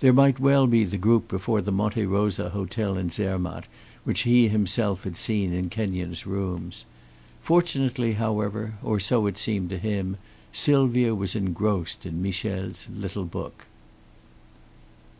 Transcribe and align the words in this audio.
There 0.00 0.12
might 0.12 0.40
well 0.40 0.66
be 0.66 0.82
the 0.82 0.96
group 0.98 1.28
before 1.28 1.62
the 1.62 1.70
Monte 1.70 2.04
Rosa 2.04 2.50
Hotel 2.50 2.96
in 2.98 3.08
Zermatt 3.10 3.68
which 4.02 4.22
he 4.22 4.48
himself 4.48 5.04
had 5.04 5.16
seen 5.16 5.52
in 5.52 5.68
Kenyon's 5.70 6.26
rooms. 6.26 6.84
Fortunately 7.40 8.14
however, 8.14 8.74
or 8.82 8.98
so 8.98 9.28
it 9.28 9.38
seemed 9.38 9.70
to 9.70 9.78
him, 9.78 10.16
Sylvia 10.50 11.14
was 11.14 11.36
engrossed 11.36 12.04
in 12.04 12.20
Michel's 12.20 12.88
little 12.92 13.24
book. 13.24 13.68